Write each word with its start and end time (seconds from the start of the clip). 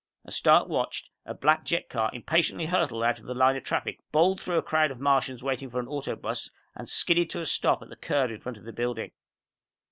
As 0.25 0.35
Stark 0.35 0.67
watched, 0.67 1.11
a 1.27 1.35
black 1.35 1.63
jet 1.63 1.87
car 1.87 2.09
impatiently 2.11 2.65
hurtled 2.65 3.03
out 3.03 3.19
of 3.19 3.25
the 3.27 3.35
line 3.35 3.55
of 3.55 3.63
traffic, 3.63 3.99
bowled 4.11 4.41
through 4.41 4.57
a 4.57 4.63
crowd 4.63 4.89
of 4.89 4.99
Martians 4.99 5.43
waiting 5.43 5.69
for 5.69 5.79
an 5.79 5.87
auto 5.87 6.15
bus, 6.15 6.49
and 6.73 6.89
skidded 6.89 7.29
to 7.29 7.41
a 7.41 7.45
stop 7.45 7.83
at 7.83 7.89
the 7.89 7.95
curb 7.95 8.31
in 8.31 8.41
front 8.41 8.57
of 8.57 8.63
the 8.63 8.73
building. 8.73 9.11